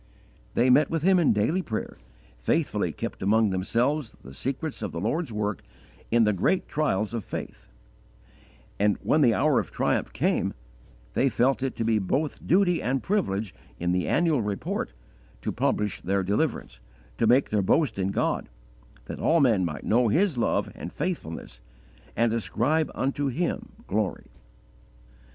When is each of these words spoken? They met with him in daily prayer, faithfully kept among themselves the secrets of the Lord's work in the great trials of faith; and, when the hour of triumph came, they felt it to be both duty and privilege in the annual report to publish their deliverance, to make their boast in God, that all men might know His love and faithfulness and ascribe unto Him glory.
They 0.55 0.71
met 0.71 0.89
with 0.89 1.03
him 1.03 1.19
in 1.19 1.31
daily 1.31 1.61
prayer, 1.61 1.99
faithfully 2.35 2.91
kept 2.91 3.21
among 3.21 3.51
themselves 3.51 4.17
the 4.23 4.33
secrets 4.33 4.81
of 4.81 4.91
the 4.91 4.99
Lord's 4.99 5.31
work 5.31 5.61
in 6.09 6.23
the 6.23 6.33
great 6.33 6.67
trials 6.67 7.13
of 7.13 7.23
faith; 7.23 7.67
and, 8.79 8.97
when 9.03 9.21
the 9.21 9.35
hour 9.35 9.59
of 9.59 9.69
triumph 9.69 10.11
came, 10.11 10.55
they 11.13 11.29
felt 11.29 11.61
it 11.61 11.75
to 11.75 11.85
be 11.85 11.99
both 11.99 12.47
duty 12.47 12.81
and 12.81 13.03
privilege 13.03 13.53
in 13.77 13.91
the 13.91 14.07
annual 14.07 14.41
report 14.41 14.91
to 15.43 15.51
publish 15.51 16.01
their 16.01 16.23
deliverance, 16.23 16.79
to 17.19 17.27
make 17.27 17.51
their 17.51 17.61
boast 17.61 17.99
in 17.99 18.07
God, 18.09 18.49
that 19.05 19.19
all 19.19 19.39
men 19.39 19.63
might 19.63 19.83
know 19.83 20.07
His 20.07 20.35
love 20.35 20.71
and 20.73 20.91
faithfulness 20.91 21.61
and 22.15 22.33
ascribe 22.33 22.89
unto 22.95 23.27
Him 23.27 23.69
glory. 23.85 24.31